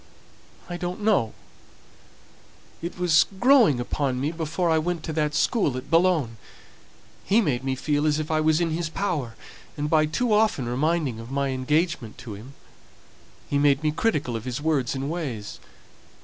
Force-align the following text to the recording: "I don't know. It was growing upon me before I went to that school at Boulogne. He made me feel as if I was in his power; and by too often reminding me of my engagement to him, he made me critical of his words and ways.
"I 0.67 0.77
don't 0.77 1.01
know. 1.03 1.33
It 2.81 2.97
was 2.97 3.27
growing 3.39 3.79
upon 3.79 4.19
me 4.19 4.31
before 4.31 4.67
I 4.71 4.79
went 4.79 5.03
to 5.03 5.13
that 5.13 5.35
school 5.35 5.77
at 5.77 5.91
Boulogne. 5.91 6.37
He 7.23 7.39
made 7.39 7.63
me 7.63 7.75
feel 7.75 8.07
as 8.07 8.17
if 8.17 8.31
I 8.31 8.41
was 8.41 8.59
in 8.59 8.71
his 8.71 8.89
power; 8.89 9.35
and 9.77 9.91
by 9.91 10.07
too 10.07 10.33
often 10.33 10.65
reminding 10.67 11.17
me 11.17 11.21
of 11.21 11.29
my 11.29 11.49
engagement 11.49 12.17
to 12.17 12.33
him, 12.33 12.55
he 13.47 13.59
made 13.59 13.83
me 13.83 13.91
critical 13.91 14.35
of 14.35 14.45
his 14.45 14.59
words 14.59 14.95
and 14.95 15.07
ways. 15.07 15.59